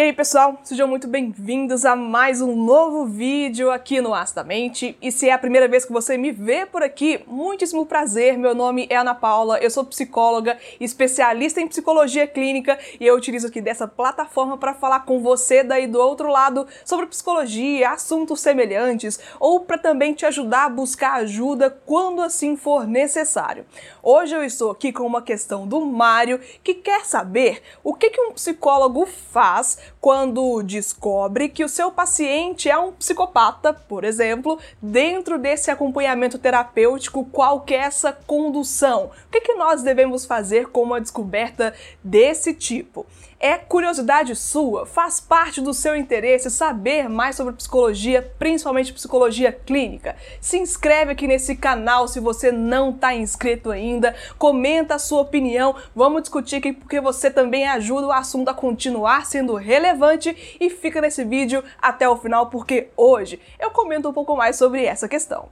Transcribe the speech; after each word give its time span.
E 0.00 0.02
aí 0.02 0.12
pessoal, 0.14 0.58
sejam 0.62 0.88
muito 0.88 1.06
bem-vindos 1.06 1.84
a 1.84 1.94
mais 1.94 2.40
um 2.40 2.56
novo 2.56 3.04
vídeo 3.04 3.70
aqui 3.70 4.00
no 4.00 4.14
Astamente. 4.14 4.96
E 5.02 5.12
se 5.12 5.28
é 5.28 5.32
a 5.34 5.38
primeira 5.38 5.68
vez 5.68 5.84
que 5.84 5.92
você 5.92 6.16
me 6.16 6.32
vê 6.32 6.64
por 6.64 6.82
aqui, 6.82 7.22
muitíssimo 7.26 7.84
prazer, 7.84 8.38
meu 8.38 8.54
nome 8.54 8.86
é 8.88 8.96
Ana 8.96 9.14
Paula, 9.14 9.58
eu 9.58 9.70
sou 9.70 9.84
psicóloga, 9.84 10.56
especialista 10.80 11.60
em 11.60 11.68
psicologia 11.68 12.26
clínica 12.26 12.78
e 12.98 13.06
eu 13.06 13.14
utilizo 13.14 13.48
aqui 13.48 13.60
dessa 13.60 13.86
plataforma 13.86 14.56
para 14.56 14.72
falar 14.72 15.00
com 15.00 15.20
você 15.20 15.62
daí 15.62 15.86
do 15.86 16.00
outro 16.00 16.30
lado 16.30 16.66
sobre 16.82 17.04
psicologia, 17.04 17.90
assuntos 17.90 18.40
semelhantes 18.40 19.20
ou 19.38 19.60
para 19.60 19.76
também 19.76 20.14
te 20.14 20.24
ajudar 20.24 20.64
a 20.64 20.70
buscar 20.70 21.16
ajuda 21.16 21.68
quando 21.84 22.22
assim 22.22 22.56
for 22.56 22.86
necessário. 22.86 23.66
Hoje 24.02 24.34
eu 24.34 24.42
estou 24.42 24.70
aqui 24.70 24.94
com 24.94 25.04
uma 25.04 25.20
questão 25.20 25.68
do 25.68 25.84
Mário 25.84 26.40
que 26.64 26.72
quer 26.72 27.04
saber 27.04 27.60
o 27.84 27.92
que, 27.92 28.08
que 28.08 28.20
um 28.22 28.32
psicólogo 28.32 29.04
faz 29.04 29.89
quando 30.00 30.62
descobre 30.62 31.48
que 31.48 31.64
o 31.64 31.68
seu 31.68 31.90
paciente 31.90 32.68
é 32.68 32.78
um 32.78 32.92
psicopata, 32.92 33.72
por 33.72 34.04
exemplo, 34.04 34.58
dentro 34.80 35.38
desse 35.38 35.70
acompanhamento 35.70 36.38
terapêutico, 36.38 37.24
qual 37.26 37.60
que 37.60 37.74
é 37.74 37.78
essa 37.78 38.12
condução? 38.12 39.10
O 39.26 39.30
que, 39.30 39.40
que 39.40 39.54
nós 39.54 39.82
devemos 39.82 40.24
fazer 40.24 40.68
com 40.68 40.82
uma 40.82 41.00
descoberta 41.00 41.74
desse 42.02 42.54
tipo? 42.54 43.06
É 43.42 43.56
curiosidade 43.56 44.36
sua? 44.36 44.84
Faz 44.84 45.18
parte 45.18 45.62
do 45.62 45.72
seu 45.72 45.96
interesse 45.96 46.50
saber 46.50 47.08
mais 47.08 47.36
sobre 47.36 47.54
psicologia, 47.54 48.20
principalmente 48.38 48.92
psicologia 48.92 49.50
clínica? 49.50 50.14
Se 50.42 50.58
inscreve 50.58 51.12
aqui 51.12 51.26
nesse 51.26 51.56
canal 51.56 52.06
se 52.06 52.20
você 52.20 52.52
não 52.52 52.90
está 52.90 53.14
inscrito 53.14 53.70
ainda, 53.70 54.14
comenta 54.36 54.96
a 54.96 54.98
sua 54.98 55.22
opinião, 55.22 55.74
vamos 55.96 56.20
discutir 56.20 56.56
aqui 56.56 56.74
porque 56.74 57.00
você 57.00 57.30
também 57.30 57.66
ajuda 57.66 58.08
o 58.08 58.12
assunto 58.12 58.50
a 58.50 58.54
continuar 58.54 59.24
sendo 59.24 59.54
relevante 59.54 60.58
e 60.60 60.68
fica 60.68 61.00
nesse 61.00 61.24
vídeo 61.24 61.64
até 61.80 62.06
o 62.06 62.18
final 62.18 62.48
porque 62.50 62.88
hoje 62.94 63.40
eu 63.58 63.70
comento 63.70 64.06
um 64.06 64.12
pouco 64.12 64.36
mais 64.36 64.56
sobre 64.56 64.84
essa 64.84 65.08
questão. 65.08 65.48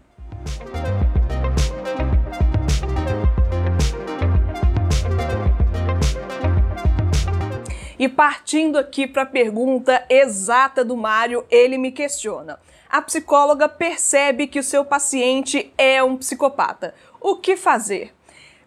E 7.99 8.09
partindo 8.09 8.79
aqui 8.79 9.07
para 9.07 9.23
a 9.23 9.27
pergunta 9.27 10.05
exata 10.09 10.85
do 10.85 10.97
Mário, 10.97 11.45
ele 11.51 11.77
me 11.77 11.91
questiona. 11.91 12.61
A 12.89 13.03
psicóloga 13.03 13.69
percebe 13.69 14.47
que 14.47 14.61
o 14.61 14.63
seu 14.63 14.85
paciente 14.85 15.73
é 15.77 16.03
um 16.03 16.17
psicopata. 16.17 16.95
O 17.21 17.37
que 17.37 17.57
fazer? 17.57 18.15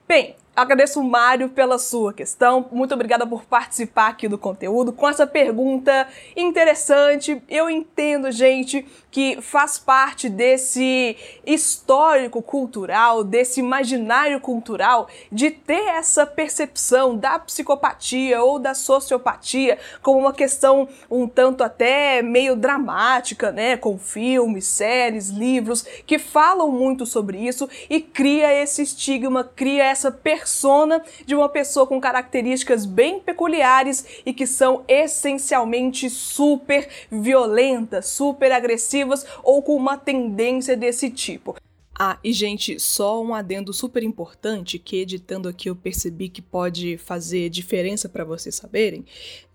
Bem, 0.07 0.35
Agradeço 0.53 0.99
o 0.99 1.03
Mário 1.03 1.47
pela 1.47 1.77
sua 1.77 2.11
questão. 2.11 2.67
Muito 2.73 2.93
obrigada 2.93 3.25
por 3.25 3.45
participar 3.45 4.09
aqui 4.09 4.27
do 4.27 4.37
conteúdo 4.37 4.91
com 4.91 5.07
essa 5.07 5.25
pergunta 5.25 6.05
interessante. 6.35 7.41
Eu 7.47 7.69
entendo, 7.69 8.29
gente, 8.33 8.85
que 9.09 9.41
faz 9.41 9.79
parte 9.79 10.27
desse 10.27 11.15
histórico 11.45 12.41
cultural, 12.41 13.23
desse 13.23 13.61
imaginário 13.61 14.41
cultural 14.41 15.07
de 15.31 15.51
ter 15.51 15.87
essa 15.87 16.25
percepção 16.25 17.15
da 17.15 17.39
psicopatia 17.39 18.43
ou 18.43 18.59
da 18.59 18.73
sociopatia 18.73 19.79
como 20.01 20.19
uma 20.19 20.33
questão 20.33 20.87
um 21.09 21.29
tanto 21.29 21.63
até 21.63 22.21
meio 22.21 22.57
dramática, 22.57 23.53
né, 23.53 23.77
com 23.77 23.97
filmes, 23.97 24.65
séries, 24.65 25.29
livros 25.29 25.83
que 26.05 26.19
falam 26.19 26.69
muito 26.69 27.05
sobre 27.05 27.37
isso 27.37 27.69
e 27.89 28.01
cria 28.01 28.53
esse 28.53 28.81
estigma, 28.81 29.45
cria 29.45 29.85
essa 29.85 30.11
percepção 30.11 30.40
persona 30.41 31.03
de 31.23 31.35
uma 31.35 31.47
pessoa 31.47 31.85
com 31.85 32.01
características 32.01 32.83
bem 32.83 33.19
peculiares 33.19 34.05
e 34.25 34.33
que 34.33 34.47
são 34.47 34.83
essencialmente 34.87 36.09
super 36.09 36.89
violentas, 37.11 38.07
super 38.07 38.51
agressivas 38.51 39.23
ou 39.43 39.61
com 39.61 39.75
uma 39.75 39.97
tendência 39.97 40.75
desse 40.75 41.11
tipo. 41.11 41.55
Ah, 41.93 42.17
e 42.23 42.33
gente, 42.33 42.79
só 42.79 43.21
um 43.21 43.35
adendo 43.35 43.71
super 43.71 44.01
importante 44.01 44.79
que 44.79 44.97
editando 44.97 45.47
aqui 45.47 45.69
eu 45.69 45.75
percebi 45.75 46.29
que 46.29 46.41
pode 46.41 46.97
fazer 46.97 47.47
diferença 47.49 48.09
para 48.09 48.23
vocês 48.23 48.55
saberem. 48.55 49.05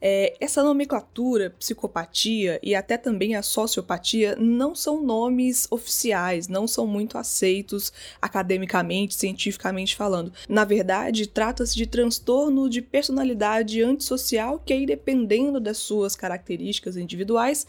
É, 0.08 0.36
essa 0.38 0.62
nomenclatura, 0.62 1.50
psicopatia 1.58 2.60
e 2.62 2.76
até 2.76 2.96
também 2.96 3.34
a 3.34 3.42
sociopatia 3.42 4.36
não 4.38 4.72
são 4.72 5.02
nomes 5.02 5.66
oficiais, 5.68 6.46
não 6.46 6.68
são 6.68 6.86
muito 6.86 7.18
aceitos 7.18 7.92
academicamente, 8.22 9.16
cientificamente 9.16 9.96
falando. 9.96 10.32
Na 10.48 10.64
verdade, 10.64 11.26
trata-se 11.26 11.74
de 11.74 11.88
transtorno 11.88 12.70
de 12.70 12.80
personalidade 12.80 13.82
antissocial 13.82 14.62
que 14.64 14.72
aí 14.72 14.86
dependendo 14.86 15.58
das 15.58 15.78
suas 15.78 16.14
características 16.14 16.96
individuais 16.96 17.66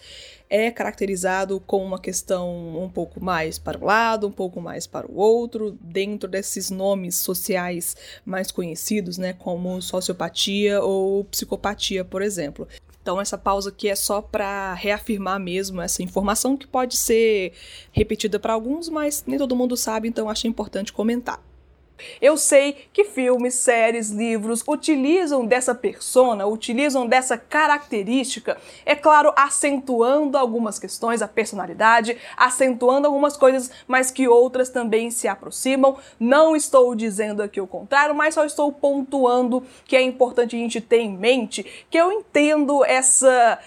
é 0.50 0.72
caracterizado 0.72 1.60
com 1.60 1.84
uma 1.84 2.00
questão 2.00 2.82
um 2.82 2.90
pouco 2.90 3.22
mais 3.22 3.58
para 3.58 3.78
um 3.78 3.86
lado, 3.86 4.28
um 4.28 4.32
pouco 4.32 4.62
mais 4.62 4.88
para 4.88 5.10
o 5.12 5.18
outro, 5.18 5.78
dentro 5.82 6.30
desses 6.30 6.70
nomes 6.70 7.18
sociais 7.18 7.98
mais 8.24 8.52
conhecidos, 8.52 9.18
né, 9.18 9.34
como 9.34 9.82
sociopatia 9.82 10.82
ou 10.82 11.24
psicopatia, 11.26 12.06
por 12.06 12.22
exemplo. 12.22 12.27
Então 13.02 13.22
essa 13.22 13.38
pausa 13.38 13.70
aqui 13.70 13.88
é 13.88 13.96
só 13.96 14.22
para 14.22 14.74
reafirmar 14.74 15.40
mesmo 15.40 15.82
essa 15.82 16.04
informação 16.04 16.58
que 16.58 16.68
pode 16.68 16.98
ser 16.98 17.54
repetida 17.92 18.38
para 18.38 18.54
alguns, 18.54 18.90
mas 18.90 19.24
nem 19.26 19.38
todo 19.40 19.56
mundo 19.56 19.78
sabe, 19.78 20.10
então 20.10 20.30
acho 20.30 20.48
importante 20.48 20.92
comentar. 20.92 21.42
Eu 22.22 22.38
sei 22.38 22.88
que 22.94 23.04
filmes, 23.04 23.56
séries, 23.56 24.10
livros 24.10 24.64
utilizam 24.68 25.46
dessa 25.46 25.74
persona, 25.74 26.46
utilizam 26.46 27.08
dessa 27.08 27.38
característica, 27.38 28.58
é 28.86 28.96
claro, 28.96 29.34
acentuando 29.36 30.38
algumas 30.38 30.80
questões, 30.80 31.22
a 31.22 31.28
personalidade, 31.28 32.18
acentuando 32.36 33.08
algumas 33.08 33.36
coisas, 33.36 33.72
mas 33.88 34.12
que 34.12 34.28
outras 34.28 34.70
também 34.70 35.10
se 35.12 35.28
aproximam. 35.28 35.98
Não 36.20 36.56
estou 36.56 36.96
dizendo 36.96 37.42
aqui 37.42 37.60
o 37.60 37.68
contrário, 37.68 38.16
mas 38.16 38.34
só 38.34 38.46
estou 38.46 38.72
pontuando 38.72 39.64
que 39.86 39.96
é 39.96 40.02
importante 40.02 40.56
a 40.56 40.60
gente 40.60 40.82
ter 40.82 41.00
em 41.00 41.18
mente 41.18 41.66
que 41.90 41.98
eu 41.98 42.12
entendo 42.12 42.84
essa 42.86 43.60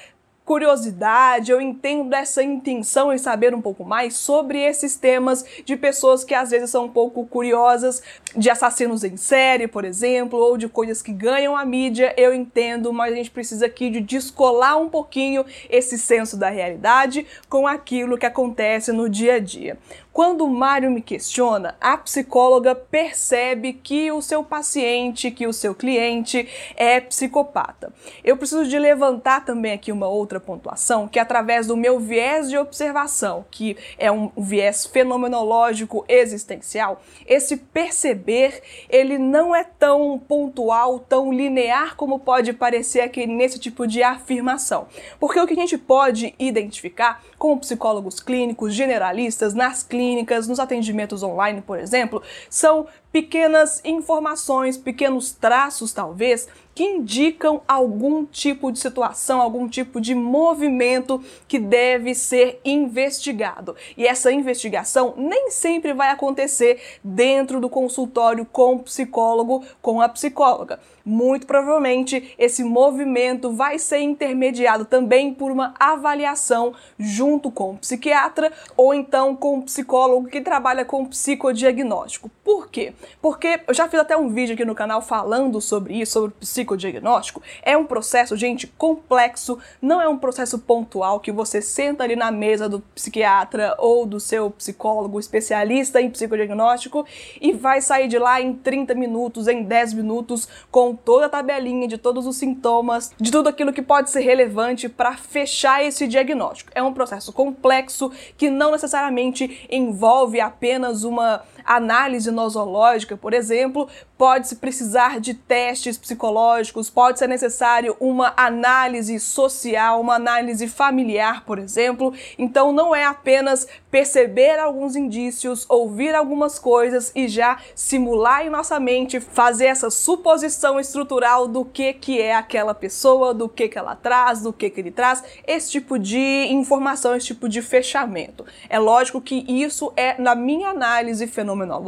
curiosidade, 0.44 1.52
eu 1.52 1.60
entendo 1.60 2.12
essa 2.14 2.42
intenção 2.42 3.12
em 3.12 3.18
saber 3.18 3.54
um 3.54 3.60
pouco 3.60 3.84
mais 3.84 4.14
sobre 4.16 4.58
esses 4.58 4.96
temas 4.96 5.44
de 5.64 5.76
pessoas 5.76 6.24
que 6.24 6.34
às 6.34 6.50
vezes 6.50 6.70
são 6.70 6.86
um 6.86 6.88
pouco 6.88 7.24
curiosas, 7.26 8.02
de 8.36 8.50
assassinos 8.50 9.04
em 9.04 9.16
série, 9.16 9.68
por 9.68 9.84
exemplo, 9.84 10.38
ou 10.38 10.56
de 10.56 10.68
coisas 10.68 11.02
que 11.02 11.12
ganham 11.12 11.56
a 11.56 11.64
mídia, 11.64 12.14
eu 12.16 12.34
entendo, 12.34 12.92
mas 12.92 13.12
a 13.12 13.16
gente 13.16 13.30
precisa 13.30 13.66
aqui 13.66 13.90
de 13.90 14.00
descolar 14.00 14.76
um 14.76 14.88
pouquinho 14.88 15.44
esse 15.68 15.96
senso 15.96 16.36
da 16.36 16.50
realidade 16.50 17.26
com 17.48 17.66
aquilo 17.66 18.18
que 18.18 18.26
acontece 18.26 18.92
no 18.92 19.08
dia 19.08 19.34
a 19.34 19.38
dia. 19.38 19.78
Quando 20.12 20.44
o 20.44 20.50
Mário 20.50 20.90
me 20.90 21.00
questiona, 21.00 21.76
a 21.80 21.96
psicóloga 21.96 22.74
percebe 22.74 23.72
que 23.72 24.10
o 24.10 24.20
seu 24.20 24.42
paciente, 24.42 25.30
que 25.30 25.46
o 25.46 25.52
seu 25.52 25.72
cliente 25.72 26.48
é 26.76 27.00
psicopata. 27.00 27.92
Eu 28.24 28.36
preciso 28.36 28.66
de 28.66 28.76
levantar 28.76 29.44
também 29.44 29.72
aqui 29.72 29.92
uma 29.92 30.08
outra 30.08 30.40
pontuação, 30.40 31.06
que 31.06 31.18
é 31.18 31.22
através 31.22 31.68
do 31.68 31.76
meu 31.76 32.00
viés 32.00 32.50
de 32.50 32.58
observação, 32.58 33.44
que 33.52 33.76
é 33.96 34.10
um 34.10 34.32
viés 34.36 34.84
fenomenológico 34.84 36.04
existencial, 36.08 37.00
esse 37.24 37.56
perceber, 37.56 38.62
ele 38.88 39.16
não 39.16 39.54
é 39.54 39.62
tão 39.62 40.18
pontual, 40.18 40.98
tão 40.98 41.32
linear 41.32 41.94
como 41.94 42.18
pode 42.18 42.52
parecer 42.52 43.00
aqui 43.00 43.26
nesse 43.26 43.60
tipo 43.60 43.86
de 43.86 44.02
afirmação. 44.02 44.88
Porque 45.20 45.38
o 45.38 45.46
que 45.46 45.54
a 45.54 45.56
gente 45.56 45.78
pode 45.78 46.34
identificar 46.38 47.22
como 47.38 47.60
psicólogos 47.60 48.18
clínicos, 48.20 48.74
generalistas, 48.74 49.54
nas 49.54 49.82
clínicas, 49.82 49.99
clínicas, 50.00 50.48
nos 50.48 50.58
atendimentos 50.58 51.22
online, 51.22 51.60
por 51.60 51.78
exemplo, 51.78 52.22
são 52.48 52.86
pequenas 53.12 53.82
informações, 53.84 54.78
pequenos 54.78 55.32
traços, 55.32 55.92
talvez, 55.92 56.48
que 56.80 56.84
indicam 56.86 57.60
algum 57.68 58.24
tipo 58.24 58.72
de 58.72 58.78
situação, 58.78 59.38
algum 59.38 59.68
tipo 59.68 60.00
de 60.00 60.14
movimento 60.14 61.22
que 61.46 61.58
deve 61.58 62.14
ser 62.14 62.58
investigado. 62.64 63.76
E 63.98 64.06
essa 64.06 64.32
investigação 64.32 65.12
nem 65.14 65.50
sempre 65.50 65.92
vai 65.92 66.08
acontecer 66.08 66.80
dentro 67.04 67.60
do 67.60 67.68
consultório 67.68 68.46
com 68.46 68.76
o 68.76 68.78
psicólogo, 68.78 69.62
com 69.82 70.00
a 70.00 70.08
psicóloga. 70.08 70.80
Muito 71.04 71.46
provavelmente 71.46 72.34
esse 72.38 72.64
movimento 72.64 73.52
vai 73.52 73.78
ser 73.78 73.98
intermediado 74.00 74.86
também 74.86 75.34
por 75.34 75.50
uma 75.50 75.74
avaliação 75.78 76.72
junto 76.98 77.50
com 77.50 77.72
o 77.72 77.76
psiquiatra 77.76 78.50
ou 78.74 78.94
então 78.94 79.36
com 79.36 79.58
o 79.58 79.62
psicólogo 79.64 80.28
que 80.28 80.40
trabalha 80.40 80.84
com 80.84 81.04
psicodiagnóstico. 81.04 82.30
Por 82.50 82.68
quê? 82.68 82.92
Porque 83.22 83.60
eu 83.68 83.72
já 83.72 83.88
fiz 83.88 84.00
até 84.00 84.16
um 84.16 84.28
vídeo 84.28 84.54
aqui 84.54 84.64
no 84.64 84.74
canal 84.74 85.00
falando 85.00 85.60
sobre 85.60 85.94
isso, 85.94 86.14
sobre 86.14 86.32
psicodiagnóstico. 86.40 87.40
É 87.62 87.76
um 87.76 87.84
processo, 87.84 88.36
gente, 88.36 88.66
complexo, 88.66 89.56
não 89.80 90.02
é 90.02 90.08
um 90.08 90.18
processo 90.18 90.58
pontual 90.58 91.20
que 91.20 91.30
você 91.30 91.62
senta 91.62 92.02
ali 92.02 92.16
na 92.16 92.32
mesa 92.32 92.68
do 92.68 92.80
psiquiatra 92.92 93.76
ou 93.78 94.04
do 94.04 94.18
seu 94.18 94.50
psicólogo 94.50 95.20
especialista 95.20 96.00
em 96.00 96.10
psicodiagnóstico 96.10 97.06
e 97.40 97.52
vai 97.52 97.80
sair 97.80 98.08
de 98.08 98.18
lá 98.18 98.40
em 98.40 98.52
30 98.52 98.96
minutos, 98.96 99.46
em 99.46 99.62
10 99.62 99.92
minutos 99.92 100.48
com 100.72 100.92
toda 100.92 101.26
a 101.26 101.28
tabelinha 101.28 101.86
de 101.86 101.98
todos 101.98 102.26
os 102.26 102.34
sintomas, 102.34 103.12
de 103.16 103.30
tudo 103.30 103.48
aquilo 103.48 103.72
que 103.72 103.80
pode 103.80 104.10
ser 104.10 104.22
relevante 104.22 104.88
para 104.88 105.16
fechar 105.16 105.84
esse 105.84 106.04
diagnóstico. 106.08 106.72
É 106.74 106.82
um 106.82 106.92
processo 106.92 107.32
complexo 107.32 108.10
que 108.36 108.50
não 108.50 108.72
necessariamente 108.72 109.68
envolve 109.70 110.40
apenas 110.40 111.04
uma 111.04 111.44
análise 111.64 112.30
nosológica, 112.40 113.16
por 113.16 113.32
exemplo, 113.32 113.88
pode-se 114.16 114.56
precisar 114.56 115.20
de 115.20 115.34
testes 115.34 115.96
psicológicos, 115.96 116.90
pode 116.90 117.18
ser 117.18 117.26
necessário 117.26 117.96
uma 118.00 118.34
análise 118.36 119.18
social, 119.18 120.00
uma 120.00 120.14
análise 120.14 120.68
familiar, 120.68 121.44
por 121.44 121.58
exemplo. 121.58 122.12
Então 122.38 122.72
não 122.72 122.94
é 122.94 123.04
apenas 123.04 123.66
perceber 123.90 124.58
alguns 124.58 124.96
indícios, 124.96 125.64
ouvir 125.68 126.14
algumas 126.14 126.58
coisas 126.58 127.10
e 127.14 127.28
já 127.28 127.58
simular 127.74 128.46
em 128.46 128.50
nossa 128.50 128.78
mente, 128.78 129.20
fazer 129.20 129.66
essa 129.66 129.90
suposição 129.90 130.78
estrutural 130.78 131.48
do 131.48 131.64
que 131.64 131.92
que 131.92 132.20
é 132.20 132.34
aquela 132.34 132.74
pessoa, 132.74 133.34
do 133.34 133.48
que 133.48 133.68
que 133.68 133.78
ela 133.78 133.96
traz, 133.96 134.42
do 134.42 134.52
que 134.52 134.70
que 134.70 134.80
ele 134.80 134.90
traz, 134.90 135.22
esse 135.46 135.70
tipo 135.70 135.98
de 135.98 136.46
informação, 136.50 137.16
esse 137.16 137.28
tipo 137.28 137.48
de 137.48 137.62
fechamento. 137.62 138.44
É 138.68 138.78
lógico 138.78 139.20
que 139.20 139.44
isso 139.48 139.92
é 139.96 140.20
na 140.20 140.34
minha 140.34 140.70
análise 140.70 141.26
fenomenal 141.26 141.80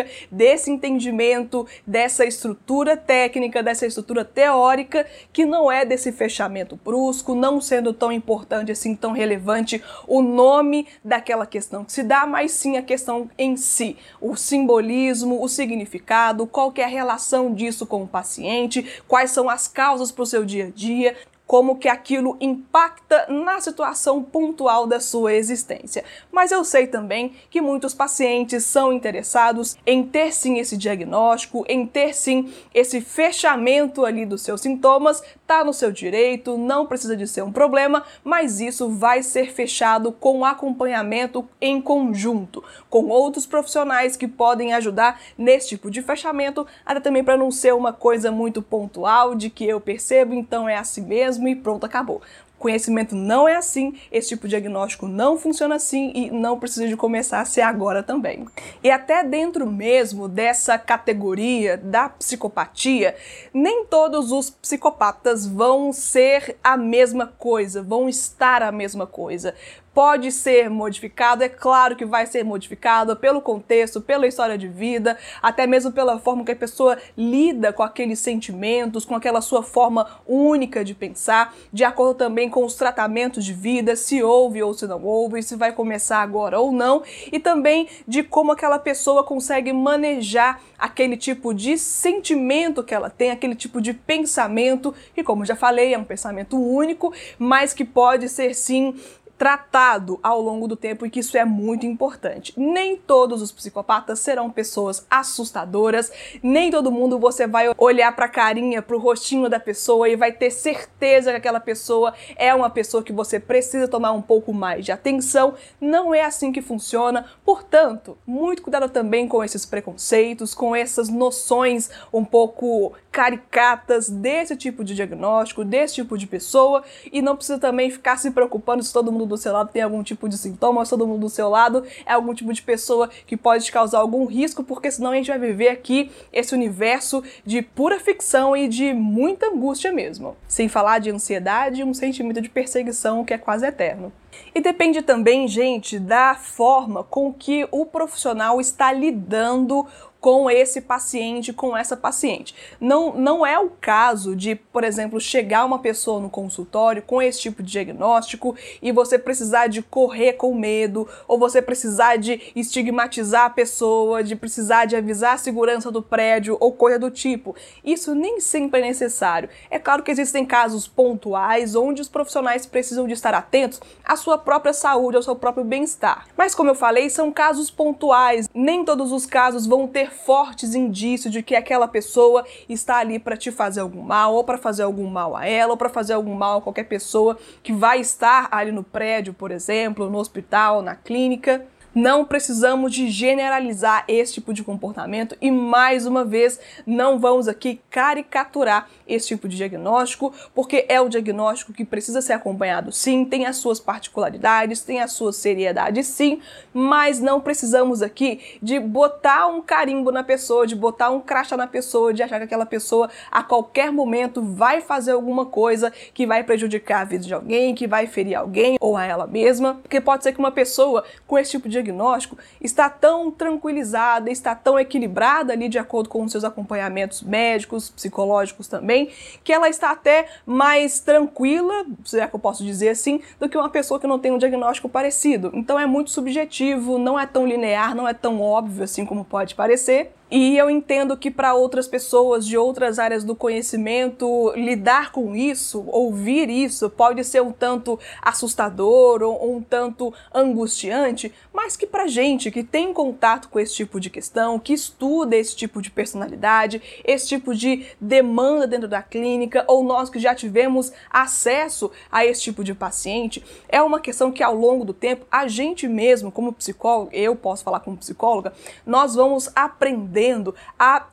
fenomenológica, 0.00 0.06
desse 0.30 0.70
entendimento, 0.70 1.66
dessa 1.86 2.24
estrutura 2.24 2.96
técnica, 2.96 3.62
dessa 3.62 3.86
estrutura 3.86 4.24
teórica, 4.24 5.06
que 5.32 5.44
não 5.44 5.70
é 5.70 5.84
desse 5.84 6.12
fechamento 6.12 6.78
brusco, 6.82 7.34
não 7.34 7.60
sendo 7.60 7.92
tão 7.92 8.12
importante 8.12 8.72
assim, 8.72 8.94
tão 8.94 9.12
relevante 9.12 9.82
o 10.06 10.22
nome 10.22 10.86
daquela 11.04 11.46
questão 11.46 11.84
que 11.84 11.92
se 11.92 12.02
dá, 12.02 12.26
mas 12.26 12.52
sim 12.52 12.76
a 12.76 12.82
questão 12.82 13.28
em 13.38 13.56
si, 13.56 13.96
o 14.20 14.36
simbolismo, 14.36 15.42
o 15.42 15.48
significado, 15.48 16.46
qual 16.46 16.72
é 16.76 16.84
a 16.84 16.88
relação 16.88 17.52
disso 17.52 17.86
com 17.86 18.02
o 18.02 18.08
paciente, 18.08 19.02
quais 19.06 19.30
são 19.30 19.48
as 19.48 19.66
causas 19.66 20.10
para 20.10 20.22
o 20.22 20.26
seu 20.26 20.44
dia 20.44 20.66
a 20.66 20.70
dia, 20.70 21.16
como 21.50 21.78
que 21.78 21.88
aquilo 21.88 22.36
impacta 22.40 23.26
na 23.28 23.60
situação 23.60 24.22
pontual 24.22 24.86
da 24.86 25.00
sua 25.00 25.32
existência. 25.32 26.04
Mas 26.30 26.52
eu 26.52 26.62
sei 26.62 26.86
também 26.86 27.32
que 27.50 27.60
muitos 27.60 27.92
pacientes 27.92 28.64
são 28.64 28.92
interessados 28.92 29.76
em 29.84 30.04
ter 30.04 30.32
sim 30.32 30.60
esse 30.60 30.76
diagnóstico, 30.76 31.64
em 31.68 31.84
ter 31.84 32.14
sim 32.14 32.52
esse 32.72 33.00
fechamento 33.00 34.04
ali 34.04 34.24
dos 34.24 34.42
seus 34.42 34.60
sintomas, 34.60 35.24
tá 35.50 35.64
no 35.64 35.72
seu 35.72 35.90
direito, 35.90 36.56
não 36.56 36.86
precisa 36.86 37.16
de 37.16 37.26
ser 37.26 37.42
um 37.42 37.50
problema, 37.50 38.04
mas 38.22 38.60
isso 38.60 38.88
vai 38.88 39.22
ser 39.22 39.52
fechado 39.52 40.12
com 40.12 40.44
acompanhamento 40.44 41.48
em 41.60 41.80
conjunto, 41.80 42.62
com 42.88 43.06
outros 43.06 43.46
profissionais 43.46 44.16
que 44.16 44.28
podem 44.28 44.72
ajudar 44.74 45.20
nesse 45.36 45.70
tipo 45.70 45.90
de 45.90 46.02
fechamento, 46.02 46.66
até 46.86 47.00
também 47.00 47.24
para 47.24 47.36
não 47.36 47.50
ser 47.50 47.74
uma 47.74 47.92
coisa 47.92 48.30
muito 48.30 48.62
pontual 48.62 49.34
de 49.34 49.50
que 49.50 49.66
eu 49.66 49.80
percebo, 49.80 50.34
então 50.34 50.68
é 50.68 50.76
assim 50.76 51.00
mesmo 51.02 51.30
mesmo 51.30 51.48
e 51.48 51.54
pronto, 51.54 51.84
acabou. 51.84 52.20
Conhecimento 52.60 53.16
não 53.16 53.48
é 53.48 53.56
assim, 53.56 53.98
esse 54.12 54.28
tipo 54.28 54.42
de 54.42 54.50
diagnóstico 54.50 55.08
não 55.08 55.38
funciona 55.38 55.76
assim 55.76 56.12
e 56.14 56.30
não 56.30 56.60
precisa 56.60 56.86
de 56.86 56.94
começar 56.94 57.40
a 57.40 57.44
ser 57.46 57.62
agora 57.62 58.02
também. 58.02 58.46
E 58.84 58.90
até 58.90 59.24
dentro 59.24 59.66
mesmo 59.66 60.28
dessa 60.28 60.78
categoria 60.78 61.78
da 61.78 62.10
psicopatia, 62.10 63.16
nem 63.54 63.86
todos 63.86 64.30
os 64.30 64.50
psicopatas 64.50 65.46
vão 65.46 65.90
ser 65.90 66.58
a 66.62 66.76
mesma 66.76 67.26
coisa, 67.38 67.82
vão 67.82 68.10
estar 68.10 68.62
a 68.62 68.70
mesma 68.70 69.06
coisa 69.06 69.54
pode 70.00 70.32
ser 70.32 70.70
modificado, 70.70 71.44
é 71.44 71.48
claro 71.50 71.94
que 71.94 72.06
vai 72.06 72.24
ser 72.24 72.42
modificado 72.42 73.14
pelo 73.16 73.38
contexto, 73.42 74.00
pela 74.00 74.26
história 74.26 74.56
de 74.56 74.66
vida, 74.66 75.18
até 75.42 75.66
mesmo 75.66 75.92
pela 75.92 76.18
forma 76.18 76.42
que 76.42 76.52
a 76.52 76.56
pessoa 76.56 76.96
lida 77.18 77.70
com 77.70 77.82
aqueles 77.82 78.18
sentimentos, 78.18 79.04
com 79.04 79.14
aquela 79.14 79.42
sua 79.42 79.62
forma 79.62 80.06
única 80.26 80.82
de 80.82 80.94
pensar, 80.94 81.54
de 81.70 81.84
acordo 81.84 82.14
também 82.14 82.48
com 82.48 82.64
os 82.64 82.76
tratamentos 82.76 83.44
de 83.44 83.52
vida, 83.52 83.94
se 83.94 84.22
houve 84.22 84.62
ou 84.62 84.72
se 84.72 84.86
não 84.86 85.04
houve, 85.04 85.42
se 85.42 85.54
vai 85.54 85.70
começar 85.70 86.22
agora 86.22 86.58
ou 86.58 86.72
não, 86.72 87.02
e 87.30 87.38
também 87.38 87.86
de 88.08 88.22
como 88.22 88.52
aquela 88.52 88.78
pessoa 88.78 89.22
consegue 89.22 89.70
manejar 89.70 90.62
aquele 90.78 91.14
tipo 91.14 91.52
de 91.52 91.76
sentimento 91.76 92.82
que 92.82 92.94
ela 92.94 93.10
tem, 93.10 93.30
aquele 93.30 93.54
tipo 93.54 93.82
de 93.82 93.92
pensamento, 93.92 94.94
que 95.14 95.22
como 95.22 95.44
já 95.44 95.54
falei, 95.54 95.92
é 95.92 95.98
um 95.98 96.04
pensamento 96.04 96.56
único, 96.58 97.12
mas 97.38 97.74
que 97.74 97.84
pode 97.84 98.30
ser 98.30 98.54
sim 98.54 98.94
tratado 99.40 100.20
ao 100.22 100.38
longo 100.38 100.68
do 100.68 100.76
tempo 100.76 101.06
e 101.06 101.08
que 101.08 101.20
isso 101.20 101.34
é 101.34 101.46
muito 101.46 101.86
importante. 101.86 102.52
Nem 102.58 102.94
todos 102.94 103.40
os 103.40 103.50
psicopatas 103.50 104.18
serão 104.18 104.50
pessoas 104.50 105.06
assustadoras, 105.08 106.12
nem 106.42 106.70
todo 106.70 106.92
mundo 106.92 107.18
você 107.18 107.46
vai 107.46 107.70
olhar 107.78 108.14
para 108.14 108.26
a 108.26 108.28
carinha, 108.28 108.82
para 108.82 108.94
o 108.94 108.98
rostinho 108.98 109.48
da 109.48 109.58
pessoa 109.58 110.10
e 110.10 110.14
vai 110.14 110.30
ter 110.30 110.50
certeza 110.50 111.30
que 111.30 111.38
aquela 111.38 111.58
pessoa 111.58 112.12
é 112.36 112.54
uma 112.54 112.68
pessoa 112.68 113.02
que 113.02 113.14
você 113.14 113.40
precisa 113.40 113.88
tomar 113.88 114.12
um 114.12 114.20
pouco 114.20 114.52
mais 114.52 114.84
de 114.84 114.92
atenção. 114.92 115.54
Não 115.80 116.14
é 116.14 116.22
assim 116.22 116.52
que 116.52 116.60
funciona. 116.60 117.24
Portanto, 117.42 118.18
muito 118.26 118.60
cuidado 118.60 118.90
também 118.90 119.26
com 119.26 119.42
esses 119.42 119.64
preconceitos, 119.64 120.52
com 120.52 120.76
essas 120.76 121.08
noções 121.08 121.88
um 122.12 122.26
pouco 122.26 122.92
caricatas 123.10 124.10
desse 124.10 124.54
tipo 124.54 124.84
de 124.84 124.94
diagnóstico, 124.94 125.64
desse 125.64 125.94
tipo 125.94 126.18
de 126.18 126.26
pessoa 126.26 126.84
e 127.10 127.22
não 127.22 127.36
precisa 127.36 127.58
também 127.58 127.90
ficar 127.90 128.18
se 128.18 128.30
preocupando 128.32 128.82
se 128.82 128.92
todo 128.92 129.10
mundo 129.10 129.29
do 129.30 129.36
seu 129.36 129.52
lado 129.52 129.70
tem 129.72 129.82
algum 129.82 130.02
tipo 130.02 130.28
de 130.28 130.36
sintoma, 130.36 130.84
se 130.84 130.90
todo 130.90 131.06
mundo 131.06 131.20
do 131.20 131.28
seu 131.28 131.48
lado 131.48 131.84
é 132.04 132.12
algum 132.12 132.34
tipo 132.34 132.52
de 132.52 132.62
pessoa 132.62 133.08
que 133.26 133.36
pode 133.36 133.64
te 133.64 133.72
causar 133.72 133.98
algum 133.98 134.26
risco, 134.26 134.62
porque 134.62 134.90
senão 134.90 135.12
a 135.12 135.14
gente 135.14 135.28
vai 135.28 135.38
viver 135.38 135.68
aqui 135.68 136.10
esse 136.32 136.54
universo 136.54 137.22
de 137.44 137.62
pura 137.62 137.98
ficção 137.98 138.56
e 138.56 138.68
de 138.68 138.92
muita 138.92 139.46
angústia 139.46 139.92
mesmo. 139.92 140.36
Sem 140.46 140.68
falar 140.68 140.98
de 140.98 141.10
ansiedade 141.10 141.80
e 141.80 141.84
um 141.84 141.94
sentimento 141.94 142.40
de 142.40 142.48
perseguição 142.48 143.24
que 143.24 143.32
é 143.32 143.38
quase 143.38 143.66
eterno. 143.66 144.12
E 144.54 144.60
depende 144.60 145.02
também, 145.02 145.46
gente, 145.46 145.98
da 145.98 146.34
forma 146.34 147.04
com 147.04 147.32
que 147.32 147.66
o 147.70 147.86
profissional 147.86 148.60
está 148.60 148.92
lidando 148.92 149.86
com 150.20 150.50
esse 150.50 150.82
paciente, 150.82 151.52
com 151.52 151.76
essa 151.76 151.96
paciente. 151.96 152.54
Não, 152.78 153.14
não 153.14 153.44
é 153.44 153.58
o 153.58 153.70
caso 153.70 154.36
de, 154.36 154.54
por 154.54 154.84
exemplo, 154.84 155.18
chegar 155.18 155.64
uma 155.64 155.78
pessoa 155.78 156.20
no 156.20 156.28
consultório 156.28 157.02
com 157.02 157.22
esse 157.22 157.40
tipo 157.40 157.62
de 157.62 157.72
diagnóstico 157.72 158.54
e 158.82 158.92
você 158.92 159.18
precisar 159.18 159.68
de 159.68 159.80
correr 159.80 160.34
com 160.34 160.54
medo, 160.54 161.08
ou 161.26 161.38
você 161.38 161.62
precisar 161.62 162.16
de 162.16 162.52
estigmatizar 162.54 163.46
a 163.46 163.50
pessoa, 163.50 164.22
de 164.22 164.36
precisar 164.36 164.84
de 164.84 164.94
avisar 164.94 165.34
a 165.34 165.38
segurança 165.38 165.90
do 165.90 166.02
prédio 166.02 166.56
ou 166.60 166.72
coisa 166.72 166.98
do 166.98 167.10
tipo. 167.10 167.56
Isso 167.82 168.14
nem 168.14 168.40
sempre 168.40 168.80
é 168.80 168.84
necessário. 168.84 169.48
É 169.70 169.78
claro 169.78 170.02
que 170.02 170.10
existem 170.10 170.44
casos 170.44 170.86
pontuais 170.86 171.74
onde 171.74 172.02
os 172.02 172.08
profissionais 172.08 172.66
precisam 172.66 173.06
de 173.06 173.14
estar 173.14 173.32
atentos 173.32 173.80
à 174.04 174.16
sua 174.16 174.29
própria 174.38 174.72
saúde, 174.72 175.16
ao 175.16 175.22
seu 175.22 175.36
próprio 175.36 175.64
bem-estar. 175.64 176.26
Mas 176.36 176.54
como 176.54 176.70
eu 176.70 176.74
falei, 176.74 177.10
são 177.10 177.30
casos 177.30 177.70
pontuais. 177.70 178.48
Nem 178.54 178.84
todos 178.84 179.12
os 179.12 179.26
casos 179.26 179.66
vão 179.66 179.86
ter 179.86 180.10
fortes 180.10 180.74
indícios 180.74 181.32
de 181.32 181.42
que 181.42 181.54
aquela 181.54 181.88
pessoa 181.88 182.44
está 182.68 182.98
ali 182.98 183.18
para 183.18 183.36
te 183.36 183.50
fazer 183.50 183.80
algum 183.80 184.02
mal, 184.02 184.34
ou 184.34 184.44
para 184.44 184.58
fazer 184.58 184.82
algum 184.82 185.06
mal 185.06 185.36
a 185.36 185.46
ela, 185.46 185.72
ou 185.72 185.76
para 185.76 185.88
fazer 185.88 186.14
algum 186.14 186.34
mal 186.34 186.58
a 186.58 186.62
qualquer 186.62 186.84
pessoa 186.84 187.38
que 187.62 187.72
vai 187.72 188.00
estar 188.00 188.48
ali 188.50 188.72
no 188.72 188.82
prédio, 188.82 189.32
por 189.34 189.50
exemplo, 189.50 190.10
no 190.10 190.18
hospital, 190.18 190.82
na 190.82 190.94
clínica. 190.94 191.66
Não 191.94 192.24
precisamos 192.24 192.92
de 192.92 193.08
generalizar 193.10 194.04
esse 194.06 194.34
tipo 194.34 194.54
de 194.54 194.62
comportamento 194.62 195.36
e 195.40 195.50
mais 195.50 196.06
uma 196.06 196.24
vez 196.24 196.60
não 196.86 197.18
vamos 197.18 197.48
aqui 197.48 197.80
caricaturar 197.90 198.88
esse 199.08 199.28
tipo 199.28 199.48
de 199.48 199.56
diagnóstico, 199.56 200.32
porque 200.54 200.86
é 200.88 201.00
o 201.00 201.08
diagnóstico 201.08 201.72
que 201.72 201.84
precisa 201.84 202.22
ser 202.22 202.34
acompanhado 202.34 202.92
sim, 202.92 203.24
tem 203.24 203.44
as 203.44 203.56
suas 203.56 203.80
particularidades, 203.80 204.82
tem 204.82 205.00
a 205.00 205.08
sua 205.08 205.32
seriedade 205.32 206.04
sim, 206.04 206.40
mas 206.72 207.18
não 207.18 207.40
precisamos 207.40 208.02
aqui 208.02 208.40
de 208.62 208.78
botar 208.78 209.48
um 209.48 209.60
carimbo 209.60 210.12
na 210.12 210.22
pessoa, 210.22 210.68
de 210.68 210.76
botar 210.76 211.10
um 211.10 211.20
crachá 211.20 211.56
na 211.56 211.66
pessoa, 211.66 212.14
de 212.14 212.22
achar 212.22 212.38
que 212.38 212.44
aquela 212.44 212.66
pessoa 212.66 213.10
a 213.32 213.42
qualquer 213.42 213.90
momento 213.90 214.40
vai 214.40 214.80
fazer 214.80 215.10
alguma 215.10 215.44
coisa 215.44 215.92
que 216.14 216.24
vai 216.24 216.44
prejudicar 216.44 217.00
a 217.00 217.04
vida 217.04 217.24
de 217.24 217.34
alguém, 217.34 217.74
que 217.74 217.88
vai 217.88 218.06
ferir 218.06 218.36
alguém 218.36 218.76
ou 218.80 218.96
a 218.96 219.04
ela 219.04 219.26
mesma, 219.26 219.80
porque 219.82 220.00
pode 220.00 220.22
ser 220.22 220.32
que 220.32 220.38
uma 220.38 220.52
pessoa 220.52 221.04
com 221.26 221.36
esse 221.36 221.50
tipo 221.50 221.68
de 221.68 221.79
diagnóstico 221.82 222.36
está 222.60 222.88
tão 222.88 223.30
tranquilizada, 223.30 224.30
está 224.30 224.54
tão 224.54 224.78
equilibrada 224.78 225.52
ali 225.52 225.68
de 225.68 225.78
acordo 225.78 226.08
com 226.08 226.22
os 226.22 226.32
seus 226.32 226.44
acompanhamentos 226.44 227.22
médicos, 227.22 227.90
psicológicos 227.90 228.68
também, 228.68 229.10
que 229.42 229.52
ela 229.52 229.68
está 229.68 229.90
até 229.90 230.26
mais 230.44 231.00
tranquila, 231.00 231.86
se 232.04 232.20
é 232.20 232.26
que 232.26 232.34
eu 232.34 232.40
posso 232.40 232.64
dizer 232.64 232.90
assim, 232.90 233.20
do 233.38 233.48
que 233.48 233.56
uma 233.56 233.68
pessoa 233.68 233.98
que 233.98 234.06
não 234.06 234.18
tem 234.18 234.32
um 234.32 234.38
diagnóstico 234.38 234.88
parecido. 234.88 235.50
Então 235.54 235.78
é 235.78 235.86
muito 235.86 236.10
subjetivo, 236.10 236.98
não 236.98 237.18
é 237.18 237.26
tão 237.26 237.46
linear, 237.46 237.94
não 237.94 238.06
é 238.06 238.14
tão 238.14 238.40
óbvio 238.40 238.84
assim 238.84 239.04
como 239.04 239.24
pode 239.24 239.54
parecer. 239.54 240.12
E 240.30 240.56
eu 240.56 240.70
entendo 240.70 241.16
que 241.16 241.28
para 241.28 241.54
outras 241.54 241.88
pessoas 241.88 242.46
de 242.46 242.56
outras 242.56 243.00
áreas 243.00 243.24
do 243.24 243.34
conhecimento, 243.34 244.52
lidar 244.54 245.10
com 245.10 245.34
isso, 245.34 245.84
ouvir 245.88 246.48
isso, 246.48 246.88
pode 246.88 247.24
ser 247.24 247.42
um 247.42 247.50
tanto 247.50 247.98
assustador 248.22 249.22
ou 249.22 249.56
um 249.56 249.60
tanto 249.60 250.14
angustiante, 250.32 251.34
mas 251.52 251.76
que 251.76 251.84
para 251.84 252.06
gente 252.06 252.48
que 252.52 252.62
tem 252.62 252.92
contato 252.92 253.48
com 253.48 253.58
esse 253.58 253.74
tipo 253.74 253.98
de 253.98 254.08
questão, 254.08 254.56
que 254.56 254.72
estuda 254.72 255.34
esse 255.34 255.56
tipo 255.56 255.82
de 255.82 255.90
personalidade, 255.90 256.80
esse 257.04 257.26
tipo 257.26 257.52
de 257.52 257.86
demanda 258.00 258.68
dentro 258.68 258.86
da 258.86 259.02
clínica, 259.02 259.64
ou 259.66 259.82
nós 259.82 260.08
que 260.08 260.20
já 260.20 260.32
tivemos 260.32 260.92
acesso 261.10 261.90
a 262.10 262.24
esse 262.24 262.42
tipo 262.42 262.62
de 262.62 262.72
paciente, 262.72 263.42
é 263.68 263.82
uma 263.82 263.98
questão 263.98 264.30
que 264.30 264.44
ao 264.44 264.54
longo 264.54 264.84
do 264.84 264.94
tempo 264.94 265.26
a 265.28 265.48
gente 265.48 265.88
mesmo, 265.88 266.30
como 266.30 266.52
psicólogo, 266.52 267.10
eu 267.12 267.34
posso 267.34 267.64
falar 267.64 267.80
como 267.80 267.96
psicóloga, 267.96 268.52
nós 268.86 269.16
vamos 269.16 269.50
aprender 269.56 270.19
aprendendo 270.20 270.54
a 270.78 271.08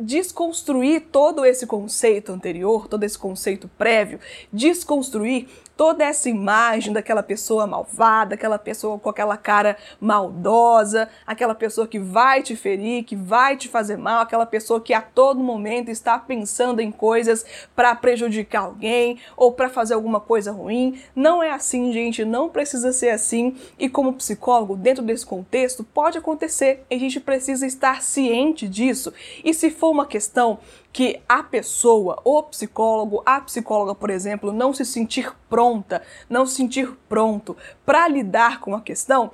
desconstruir 0.00 1.08
todo 1.12 1.44
esse 1.44 1.66
conceito 1.66 2.32
anterior, 2.32 2.86
todo 2.86 3.04
esse 3.04 3.18
conceito 3.18 3.68
prévio, 3.76 4.20
desconstruir 4.52 5.48
toda 5.78 6.04
essa 6.04 6.28
imagem 6.28 6.92
daquela 6.92 7.22
pessoa 7.22 7.64
malvada, 7.64 8.34
aquela 8.34 8.58
pessoa 8.58 8.98
com 8.98 9.08
aquela 9.08 9.36
cara 9.36 9.76
maldosa, 10.00 11.08
aquela 11.24 11.54
pessoa 11.54 11.86
que 11.86 12.00
vai 12.00 12.42
te 12.42 12.56
ferir, 12.56 13.04
que 13.04 13.14
vai 13.14 13.56
te 13.56 13.68
fazer 13.68 13.96
mal, 13.96 14.20
aquela 14.20 14.44
pessoa 14.44 14.80
que 14.80 14.92
a 14.92 15.00
todo 15.00 15.38
momento 15.38 15.88
está 15.88 16.18
pensando 16.18 16.80
em 16.80 16.90
coisas 16.90 17.46
para 17.76 17.94
prejudicar 17.94 18.62
alguém 18.62 19.20
ou 19.36 19.52
para 19.52 19.68
fazer 19.68 19.94
alguma 19.94 20.18
coisa 20.18 20.50
ruim. 20.50 21.00
Não 21.14 21.40
é 21.40 21.52
assim, 21.52 21.92
gente, 21.92 22.24
não 22.24 22.48
precisa 22.48 22.92
ser 22.92 23.10
assim. 23.10 23.54
E 23.78 23.88
como 23.88 24.14
psicólogo, 24.14 24.74
dentro 24.74 25.04
desse 25.04 25.24
contexto, 25.24 25.84
pode 25.84 26.18
acontecer. 26.18 26.84
E 26.90 26.96
a 26.96 26.98
gente 26.98 27.20
precisa 27.20 27.64
estar 27.64 28.02
ciente 28.02 28.66
disso. 28.66 29.12
E 29.44 29.54
se 29.54 29.70
for 29.70 29.90
uma 29.92 30.06
questão 30.06 30.58
que 30.92 31.20
a 31.28 31.42
pessoa, 31.42 32.20
o 32.24 32.42
psicólogo, 32.42 33.22
a 33.24 33.40
psicóloga, 33.40 33.94
por 33.94 34.10
exemplo, 34.10 34.52
não 34.52 34.72
se 34.72 34.84
sentir 34.84 35.32
pronta, 35.48 36.02
não 36.28 36.46
se 36.46 36.56
sentir 36.56 36.90
pronto 37.08 37.56
para 37.84 38.08
lidar 38.08 38.60
com 38.60 38.74
a 38.74 38.80
questão, 38.80 39.30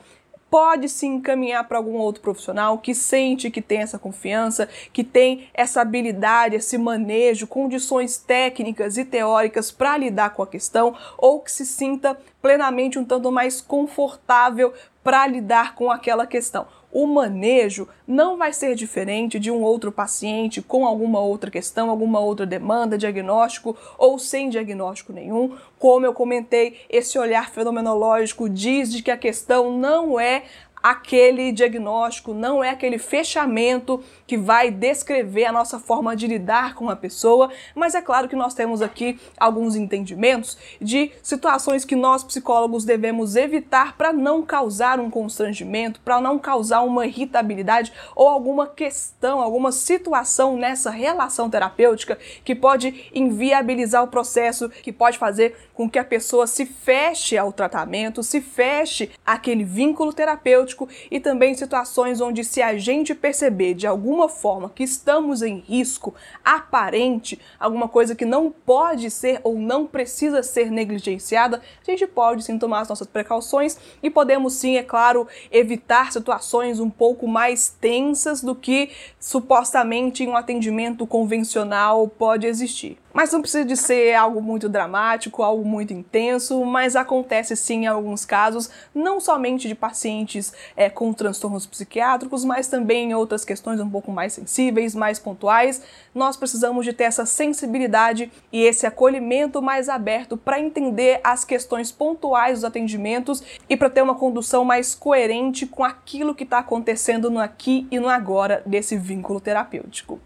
pode 0.55 0.89
se 0.89 1.05
encaminhar 1.05 1.67
para 1.67 1.79
algum 1.79 1.97
outro 1.97 2.23
profissional 2.23 2.79
que 2.79 2.95
sente 2.95 3.51
que 3.51 3.61
tem 3.61 3.81
essa 3.81 3.99
confiança, 3.99 4.69
que 4.93 5.03
tem 5.03 5.49
essa 5.53 5.81
habilidade, 5.81 6.55
esse 6.55 6.79
manejo, 6.79 7.49
condições 7.49 8.19
técnicas 8.19 8.97
e 8.97 9.05
teóricas 9.05 9.73
para 9.73 9.97
lidar 9.97 10.31
com 10.31 10.45
a 10.45 10.47
questão, 10.47 10.95
ou 11.19 11.41
que 11.41 11.51
se 11.51 11.67
sinta 11.67 12.17
plenamente 12.41 13.01
um 13.01 13.05
tanto 13.05 13.33
mais 13.33 13.61
confortável 13.61 14.73
para 15.03 15.27
lidar 15.27 15.75
com 15.75 15.91
aquela 15.91 16.25
questão 16.25 16.69
o 16.95 17.09
manejo 17.09 17.89
não 18.07 18.39
vai 18.39 18.53
ser 18.53 18.77
diferente 18.77 19.41
de 19.41 19.51
um 19.51 19.61
outro 19.63 19.91
paciente 19.91 20.63
com 20.63 20.87
alguma 20.87 21.19
outra 21.19 21.51
questão, 21.51 21.91
alguma 21.91 22.21
outra 22.21 22.47
demanda, 22.47 22.97
diagnóstico 22.97 23.77
ou 23.99 24.17
sem 24.17 24.49
diagnóstico 24.49 25.13
nenhum. 25.13 25.57
Como 25.77 26.07
eu 26.07 26.15
comentei, 26.15 26.77
esse 26.89 27.19
olhar 27.19 27.51
fenomenológico 27.51 28.49
diz 28.49 28.93
de 28.93 29.03
que 29.03 29.11
a 29.11 29.17
questão 29.17 29.77
não 29.77 30.21
é 30.21 30.45
aquele 30.85 31.51
diagnóstico, 31.51 32.35
não 32.35 32.63
é 32.63 32.69
aquele 32.69 32.99
fechamento 32.99 34.05
que 34.27 34.37
vai 34.37 34.71
descrever 34.71 35.47
a 35.47 35.53
nossa 35.53 35.79
forma 35.79 36.15
de 36.15 36.27
lidar 36.27 36.75
com 36.75 36.91
a 36.91 36.97
pessoa, 36.97 37.51
mas 37.75 37.95
é 37.95 38.03
claro 38.03 38.29
que 38.29 38.37
nós 38.37 38.53
temos 38.53 38.83
aqui 38.83 39.19
alguns 39.41 39.77
entendimentos 39.77 40.59
de 40.79 41.11
situações 41.23 41.87
que 41.87 41.97
nós 41.97 42.23
psicólogos 42.23 42.85
devemos 42.85 43.35
evitar 43.35 43.97
para 43.97 44.13
não 44.13 44.43
causar 44.43 45.01
um 45.01 45.09
constrangimento, 45.09 46.01
para 46.01 46.21
não 46.21 46.39
causar 46.39 46.83
uma 46.83 47.07
irritabilidade 47.07 47.91
ou 48.15 48.29
alguma 48.29 48.67
questão, 48.67 49.41
alguma 49.41 49.73
situação 49.73 50.59
nessa 50.59 50.91
relação 50.91 51.49
terapêutica 51.49 52.19
que 52.45 52.55
pode 52.55 53.11
inviabilizar 53.15 54.05
o 54.05 54.09
processo, 54.09 54.69
que 54.69 54.93
pode 54.93 55.17
fazer 55.17 55.57
com 55.73 55.89
que 55.89 55.99
a 55.99 56.05
pessoa 56.05 56.47
se 56.47 56.67
feche 56.67 57.39
ao 57.39 57.51
tratamento, 57.51 58.23
se 58.23 58.43
feche 58.43 59.11
aquele 59.25 59.65
vínculo 59.65 60.13
terapêutico 60.13 60.74
e 61.11 61.21
também 61.21 61.55
situações 61.55 62.21
onde, 62.21 62.43
se 62.43 62.61
a 62.61 62.77
gente 62.77 63.15
perceber 63.15 63.75
de 63.75 63.87
alguma 63.87 64.29
forma 64.29 64.71
que 64.75 64.83
estamos 64.83 65.43
em 65.43 65.59
risco 65.59 66.15
aparente, 66.45 67.41
alguma 67.59 67.89
coisa 67.89 68.15
que 68.15 68.25
não 68.25 68.51
pode 68.51 69.11
ser 69.11 69.41
ou 69.45 69.59
não 69.59 69.87
precisa 69.87 70.43
ser 70.43 70.71
negligenciada, 70.71 71.63
a 71.87 71.91
gente 71.91 72.07
pode 72.07 72.45
sim 72.45 72.59
tomar 72.59 72.81
as 72.81 72.89
nossas 72.89 73.07
precauções 73.07 73.79
e 74.03 74.11
podemos 74.11 74.55
sim, 74.55 74.77
é 74.77 74.83
claro, 74.83 75.29
evitar 75.51 76.13
situações 76.13 76.81
um 76.81 76.91
pouco 76.91 77.29
mais 77.29 77.69
tensas 77.69 78.43
do 78.43 78.55
que 78.55 78.91
supostamente 79.21 80.25
em 80.25 80.29
um 80.29 80.37
atendimento 80.37 81.07
convencional 81.07 82.09
pode 82.09 82.47
existir. 82.47 83.04
Mas 83.15 83.33
não 83.33 83.41
precisa 83.41 83.65
de 83.65 83.77
ser 83.77 84.13
algo 84.15 84.43
muito 84.43 84.69
dramático, 84.69 85.45
algo 85.45 85.65
muito 85.65 85.93
intenso, 85.93 86.65
mas 86.65 86.97
acontece 86.97 87.55
sim 87.55 87.85
em 87.85 87.87
alguns 87.87 88.25
casos, 88.25 88.69
não 88.93 89.21
somente 89.21 89.69
de 89.69 89.75
pacientes 89.77 90.53
é, 90.77 90.91
com 90.91 91.13
transtornos 91.13 91.65
psiquiátricos, 91.65 92.45
mas 92.45 92.67
também 92.67 93.11
em 93.11 93.15
outras 93.15 93.45
questões 93.45 93.79
um 93.79 93.89
pouco 93.89 94.11
mais 94.11 94.33
sensíveis, 94.33 94.97
mais 94.97 95.21
pontuais. 95.21 95.81
Nós 96.13 96.37
precisamos 96.37 96.85
de 96.85 96.93
ter 96.93 97.05
essa 97.05 97.25
sensibilidade 97.25 98.33
e 98.53 98.65
esse 98.65 98.85
acolhimento 98.85 99.63
mais 99.63 99.89
aberto 99.89 100.37
para 100.37 100.59
entender 100.59 101.21
as 101.23 101.45
questões 101.45 101.93
pontuais 101.93 102.55
dos 102.55 102.65
atendimentos 102.65 103.45
e 103.69 103.77
para 103.77 103.91
ter 103.91 104.03
uma 104.03 104.17
condução 104.17 104.65
mais 104.65 104.93
coerente 104.93 105.67
com 105.67 105.85
aquilo 105.85 106.35
que 106.35 106.43
está 106.43 106.59
acontecendo 106.59 107.31
no 107.31 107.39
aqui 107.39 107.87
e 107.93 108.01
no 108.01 108.09
agora 108.09 108.61
desse 108.67 108.97
vínculo 108.97 109.41
terapêutico. 109.41 110.19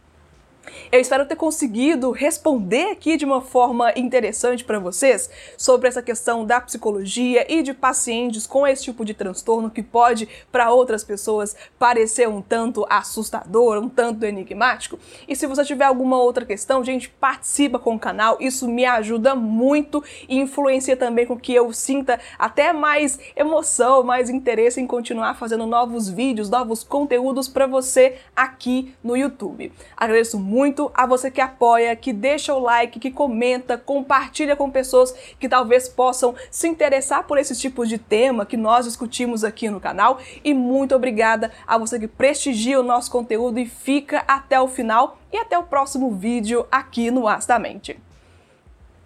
Eu 0.92 1.00
espero 1.00 1.26
ter 1.26 1.36
conseguido 1.36 2.10
responder 2.10 2.92
aqui 2.92 3.16
de 3.16 3.24
uma 3.24 3.40
forma 3.40 3.92
interessante 3.96 4.64
para 4.64 4.78
vocês 4.78 5.30
sobre 5.56 5.88
essa 5.88 6.02
questão 6.02 6.44
da 6.44 6.60
psicologia 6.60 7.50
e 7.52 7.62
de 7.62 7.74
pacientes 7.74 8.46
com 8.46 8.66
esse 8.66 8.84
tipo 8.84 9.04
de 9.04 9.14
transtorno 9.14 9.70
que 9.70 9.82
pode 9.82 10.28
para 10.52 10.70
outras 10.70 11.02
pessoas 11.02 11.56
parecer 11.78 12.28
um 12.28 12.42
tanto 12.42 12.86
assustador, 12.88 13.78
um 13.78 13.88
tanto 13.88 14.24
enigmático. 14.24 14.98
E 15.26 15.34
se 15.34 15.46
você 15.46 15.64
tiver 15.64 15.84
alguma 15.84 16.16
outra 16.20 16.44
questão, 16.44 16.84
gente, 16.84 17.08
participa 17.08 17.78
com 17.78 17.94
o 17.94 17.98
canal, 17.98 18.36
isso 18.40 18.68
me 18.68 18.84
ajuda 18.84 19.34
muito 19.34 20.02
e 20.28 20.38
influencia 20.38 20.96
também 20.96 21.26
com 21.26 21.38
que 21.38 21.54
eu 21.54 21.72
sinta 21.72 22.20
até 22.38 22.72
mais 22.72 23.18
emoção, 23.34 24.02
mais 24.02 24.30
interesse 24.30 24.80
em 24.80 24.86
continuar 24.86 25.34
fazendo 25.34 25.66
novos 25.66 26.08
vídeos, 26.08 26.50
novos 26.50 26.82
conteúdos 26.82 27.48
para 27.48 27.66
você 27.66 28.16
aqui 28.36 28.94
no 29.02 29.16
YouTube. 29.16 29.72
Agradeço 29.96 30.38
muito 30.38 30.57
muito 30.58 30.90
a 30.92 31.06
você 31.06 31.30
que 31.30 31.40
apoia, 31.40 31.94
que 31.94 32.12
deixa 32.12 32.52
o 32.52 32.58
like, 32.58 32.98
que 32.98 33.12
comenta, 33.12 33.78
compartilha 33.78 34.56
com 34.56 34.68
pessoas 34.68 35.14
que 35.38 35.48
talvez 35.48 35.88
possam 35.88 36.34
se 36.50 36.66
interessar 36.66 37.22
por 37.22 37.38
esse 37.38 37.54
tipo 37.56 37.86
de 37.86 37.96
tema 37.96 38.44
que 38.44 38.56
nós 38.56 38.84
discutimos 38.84 39.44
aqui 39.44 39.70
no 39.70 39.78
canal. 39.78 40.18
E 40.42 40.52
muito 40.52 40.96
obrigada 40.96 41.52
a 41.64 41.78
você 41.78 41.96
que 42.00 42.08
prestigia 42.08 42.80
o 42.80 42.82
nosso 42.82 43.08
conteúdo 43.08 43.60
e 43.60 43.66
fica 43.66 44.24
até 44.26 44.60
o 44.60 44.66
final. 44.66 45.16
E 45.32 45.36
até 45.36 45.56
o 45.56 45.62
próximo 45.62 46.10
vídeo 46.10 46.66
aqui 46.72 47.08
no 47.10 47.28
Astamente. 47.28 47.96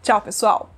Tchau, 0.03 0.23
pessoal! 0.23 0.72